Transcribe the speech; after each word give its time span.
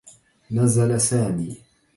نزل 0.51 0.97
سامي. 1.01 1.57